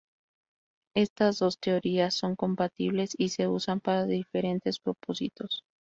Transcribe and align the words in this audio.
Estas 0.95 1.37
dos 1.37 1.59
teorías 1.59 2.15
son 2.15 2.35
compatibles 2.35 3.13
y 3.19 3.29
se 3.29 3.47
usan 3.47 3.79
para 3.81 4.07
diferentes 4.07 4.79
propósitos. 4.79 5.63